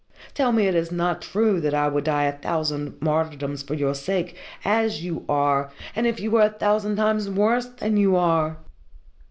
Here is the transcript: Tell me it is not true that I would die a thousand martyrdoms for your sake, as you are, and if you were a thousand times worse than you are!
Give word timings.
Tell 0.33 0.51
me 0.51 0.65
it 0.67 0.73
is 0.73 0.91
not 0.91 1.21
true 1.21 1.61
that 1.61 1.75
I 1.75 1.87
would 1.87 2.05
die 2.05 2.23
a 2.23 2.35
thousand 2.35 2.99
martyrdoms 3.03 3.61
for 3.61 3.75
your 3.75 3.93
sake, 3.93 4.35
as 4.65 5.03
you 5.03 5.23
are, 5.29 5.69
and 5.95 6.07
if 6.07 6.19
you 6.19 6.31
were 6.31 6.41
a 6.41 6.49
thousand 6.49 6.95
times 6.95 7.29
worse 7.29 7.67
than 7.67 7.97
you 7.97 8.15
are! 8.15 8.57